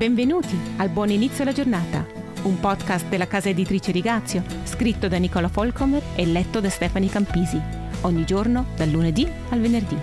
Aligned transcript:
Benvenuti 0.00 0.58
al 0.78 0.88
Buon 0.88 1.10
Inizio 1.10 1.42
alla 1.42 1.52
Giornata, 1.52 2.06
un 2.44 2.58
podcast 2.58 3.06
della 3.08 3.26
casa 3.26 3.50
editrice 3.50 3.92
Rigazio, 3.92 4.42
scritto 4.64 5.08
da 5.08 5.18
Nicola 5.18 5.48
Folcomer 5.48 6.02
e 6.16 6.24
letto 6.24 6.58
da 6.58 6.70
Stefani 6.70 7.10
Campisi, 7.10 7.60
ogni 8.00 8.24
giorno 8.24 8.68
dal 8.76 8.88
lunedì 8.88 9.30
al 9.50 9.60
venerdì. 9.60 9.96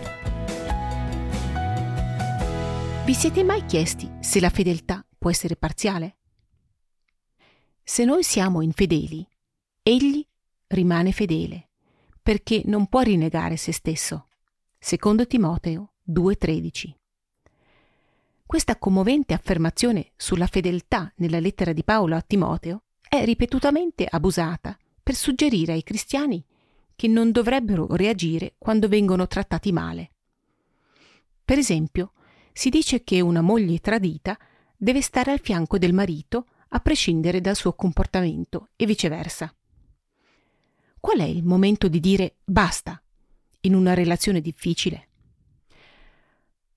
Vi 3.06 3.14
siete 3.16 3.44
mai 3.44 3.66
chiesti 3.66 4.08
se 4.20 4.40
la 4.40 4.52
fedeltà 4.52 5.04
può 5.18 5.32
essere 5.32 5.56
parziale? 5.56 6.18
Se 7.82 8.06
noi 8.06 8.22
siamo 8.22 8.62
infedeli, 8.62 9.28
egli 9.82 10.24
rimane 10.68 11.12
fedele, 11.12 11.70
perché 12.22 12.62
non 12.66 12.86
può 12.86 13.02
rinnegare 13.02 13.58
se 13.58 13.72
stesso. 13.72 14.28
Secondo 14.78 15.26
Timoteo 15.26 15.94
2,13. 16.08 16.94
Questa 18.48 18.78
commovente 18.78 19.34
affermazione 19.34 20.14
sulla 20.16 20.48
fedeltà 20.48 21.12
nella 21.18 21.42
lettera 21.42 21.74
di 21.74 21.84
Paolo 21.84 22.16
a 22.16 22.22
Timoteo 22.22 22.84
è 23.06 23.26
ripetutamente 23.26 24.08
abusata 24.10 24.78
per 25.04 25.16
suggerire 25.16 25.74
ai 25.74 25.84
cristiani 25.84 26.42
che 26.96 27.10
non 27.10 27.32
dovrebbero 27.32 27.94
reagire 27.98 28.56
quando 28.58 28.88
vengono 28.88 29.28
trattati 29.28 29.74
male. 29.74 30.12
Per 31.44 31.58
esempio, 31.58 32.14
si 32.54 32.70
dice 32.70 33.04
che 33.04 33.20
una 33.20 33.42
moglie 33.42 33.80
tradita 33.80 34.40
deve 34.78 35.02
stare 35.02 35.32
al 35.32 35.42
fianco 35.42 35.78
del 35.78 35.94
marito 35.94 36.46
a 36.70 36.80
prescindere 36.80 37.42
dal 37.42 37.58
suo 37.58 37.74
comportamento 37.74 38.70
e 38.78 38.86
viceversa. 38.86 39.54
Qual 41.02 41.20
è 41.20 41.26
il 41.26 41.44
momento 41.44 41.90
di 41.90 42.00
dire 42.00 42.38
basta 42.46 43.02
in 43.62 43.76
una 43.76 43.94
relazione 43.94 44.40
difficile? 44.40 45.10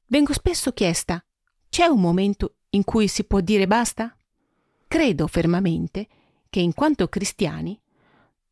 Vengo 0.06 0.32
spesso 0.32 0.72
chiesta 0.72 1.24
c'è 1.70 1.86
un 1.86 2.00
momento 2.00 2.56
in 2.70 2.82
cui 2.82 3.06
si 3.06 3.22
può 3.22 3.40
dire 3.40 3.68
basta? 3.68 4.12
Credo 4.88 5.28
fermamente 5.28 6.08
che 6.50 6.58
in 6.58 6.74
quanto 6.74 7.06
cristiani 7.06 7.80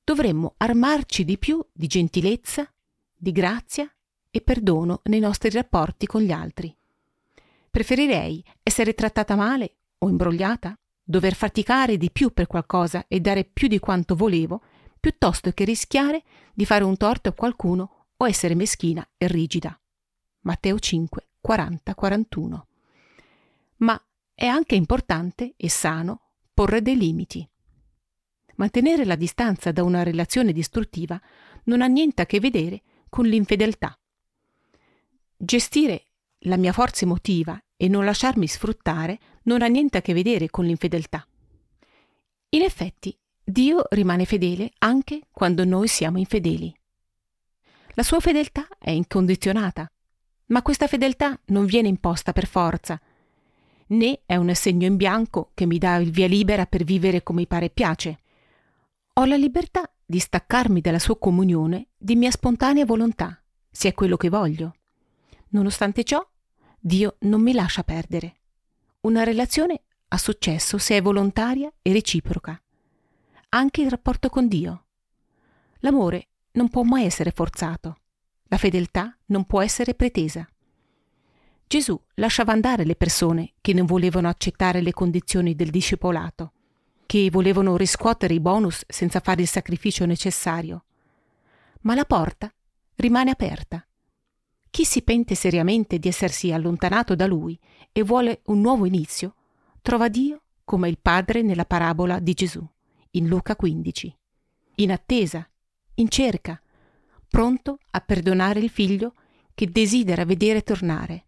dovremmo 0.04 0.54
armarci 0.56 1.24
di 1.24 1.36
più 1.36 1.60
di 1.72 1.88
gentilezza, 1.88 2.72
di 3.16 3.32
grazia 3.32 3.92
e 4.30 4.40
perdono 4.40 5.00
nei 5.06 5.18
nostri 5.18 5.50
rapporti 5.50 6.06
con 6.06 6.22
gli 6.22 6.30
altri. 6.30 6.72
Preferirei 7.68 8.42
essere 8.62 8.94
trattata 8.94 9.34
male 9.34 9.78
o 9.98 10.08
imbrogliata, 10.08 10.78
dover 11.02 11.34
faticare 11.34 11.96
di 11.96 12.12
più 12.12 12.32
per 12.32 12.46
qualcosa 12.46 13.06
e 13.08 13.18
dare 13.18 13.42
più 13.42 13.66
di 13.66 13.80
quanto 13.80 14.14
volevo, 14.14 14.62
piuttosto 15.00 15.50
che 15.50 15.64
rischiare 15.64 16.22
di 16.54 16.64
fare 16.64 16.84
un 16.84 16.96
torto 16.96 17.30
a 17.30 17.32
qualcuno 17.32 18.06
o 18.16 18.28
essere 18.28 18.54
meschina 18.54 19.04
e 19.16 19.26
rigida. 19.26 19.76
Matteo 20.42 20.78
5, 20.78 21.30
40-41 21.44 22.66
ma 23.78 24.00
è 24.34 24.46
anche 24.46 24.74
importante 24.74 25.54
e 25.56 25.68
sano 25.68 26.20
porre 26.54 26.82
dei 26.82 26.96
limiti. 26.96 27.48
Mantenere 28.56 29.04
la 29.04 29.16
distanza 29.16 29.70
da 29.72 29.82
una 29.82 30.02
relazione 30.02 30.52
distruttiva 30.52 31.20
non 31.64 31.82
ha 31.82 31.86
niente 31.86 32.22
a 32.22 32.26
che 32.26 32.40
vedere 32.40 32.82
con 33.08 33.26
l'infedeltà. 33.26 33.96
Gestire 35.36 36.06
la 36.42 36.56
mia 36.56 36.72
forza 36.72 37.04
emotiva 37.04 37.60
e 37.76 37.88
non 37.88 38.04
lasciarmi 38.04 38.46
sfruttare 38.46 39.18
non 39.44 39.62
ha 39.62 39.66
niente 39.66 39.98
a 39.98 40.02
che 40.02 40.12
vedere 40.12 40.50
con 40.50 40.64
l'infedeltà. 40.64 41.26
In 42.50 42.62
effetti, 42.62 43.16
Dio 43.44 43.84
rimane 43.90 44.24
fedele 44.24 44.72
anche 44.78 45.22
quando 45.30 45.64
noi 45.64 45.88
siamo 45.88 46.18
infedeli. 46.18 46.74
La 47.94 48.02
sua 48.02 48.20
fedeltà 48.20 48.66
è 48.78 48.90
incondizionata, 48.90 49.90
ma 50.46 50.62
questa 50.62 50.86
fedeltà 50.86 51.38
non 51.46 51.66
viene 51.66 51.88
imposta 51.88 52.32
per 52.32 52.46
forza, 52.46 53.00
né 53.88 54.20
è 54.26 54.36
un 54.36 54.48
assegno 54.48 54.86
in 54.86 54.96
bianco 54.96 55.50
che 55.54 55.66
mi 55.66 55.78
dà 55.78 55.96
il 55.96 56.10
via 56.10 56.26
libera 56.26 56.66
per 56.66 56.84
vivere 56.84 57.22
come 57.22 57.40
mi 57.40 57.46
pare 57.46 57.66
e 57.66 57.70
piace. 57.70 58.18
Ho 59.14 59.24
la 59.24 59.36
libertà 59.36 59.90
di 60.04 60.18
staccarmi 60.18 60.80
dalla 60.80 60.98
sua 60.98 61.18
comunione 61.18 61.88
di 61.96 62.16
mia 62.16 62.30
spontanea 62.30 62.84
volontà, 62.84 63.42
se 63.70 63.88
è 63.88 63.94
quello 63.94 64.16
che 64.16 64.28
voglio. 64.28 64.76
Nonostante 65.50 66.04
ciò, 66.04 66.26
Dio 66.78 67.16
non 67.20 67.40
mi 67.40 67.52
lascia 67.52 67.82
perdere. 67.82 68.36
Una 69.00 69.24
relazione 69.24 69.82
ha 70.08 70.18
successo 70.18 70.78
se 70.78 70.96
è 70.96 71.02
volontaria 71.02 71.70
e 71.82 71.92
reciproca. 71.92 72.60
Anche 73.50 73.82
il 73.82 73.90
rapporto 73.90 74.28
con 74.28 74.48
Dio. 74.48 74.84
L'amore 75.80 76.28
non 76.52 76.68
può 76.68 76.82
mai 76.82 77.04
essere 77.04 77.30
forzato. 77.30 77.98
La 78.44 78.56
fedeltà 78.56 79.16
non 79.26 79.44
può 79.44 79.60
essere 79.60 79.94
pretesa. 79.94 80.48
Gesù 81.68 82.00
lasciava 82.14 82.52
andare 82.52 82.86
le 82.86 82.96
persone 82.96 83.52
che 83.60 83.74
non 83.74 83.84
volevano 83.84 84.26
accettare 84.26 84.80
le 84.80 84.94
condizioni 84.94 85.54
del 85.54 85.68
discepolato, 85.68 86.52
che 87.04 87.28
volevano 87.30 87.76
riscuotere 87.76 88.32
i 88.32 88.40
bonus 88.40 88.84
senza 88.88 89.20
fare 89.20 89.42
il 89.42 89.48
sacrificio 89.48 90.06
necessario. 90.06 90.84
Ma 91.82 91.94
la 91.94 92.06
porta 92.06 92.50
rimane 92.94 93.30
aperta. 93.30 93.86
Chi 94.70 94.86
si 94.86 95.02
pente 95.02 95.34
seriamente 95.34 95.98
di 95.98 96.08
essersi 96.08 96.52
allontanato 96.52 97.14
da 97.14 97.26
lui 97.26 97.58
e 97.92 98.02
vuole 98.02 98.40
un 98.46 98.62
nuovo 98.62 98.86
inizio, 98.86 99.34
trova 99.82 100.08
Dio 100.08 100.40
come 100.64 100.88
il 100.88 100.98
Padre 100.98 101.42
nella 101.42 101.66
parabola 101.66 102.18
di 102.18 102.32
Gesù, 102.32 102.66
in 103.10 103.26
Luca 103.26 103.56
15, 103.56 104.16
in 104.76 104.90
attesa, 104.90 105.46
in 105.96 106.08
cerca, 106.08 106.58
pronto 107.28 107.78
a 107.90 108.00
perdonare 108.00 108.58
il 108.58 108.70
figlio 108.70 109.12
che 109.52 109.70
desidera 109.70 110.24
vedere 110.24 110.62
tornare 110.62 111.26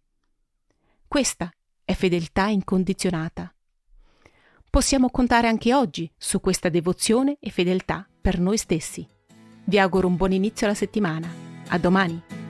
questa 1.11 1.51
è 1.83 1.93
fedeltà 1.93 2.45
incondizionata. 2.45 3.53
Possiamo 4.69 5.09
contare 5.09 5.49
anche 5.49 5.73
oggi 5.73 6.09
su 6.17 6.39
questa 6.39 6.69
devozione 6.69 7.35
e 7.41 7.49
fedeltà 7.49 8.07
per 8.21 8.39
noi 8.39 8.55
stessi. 8.55 9.05
Vi 9.65 9.77
auguro 9.77 10.07
un 10.07 10.15
buon 10.15 10.31
inizio 10.31 10.67
alla 10.67 10.75
settimana. 10.75 11.27
A 11.67 11.77
domani! 11.77 12.40